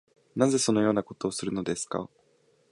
[0.35, 2.09] なぜそのようなことをするのですか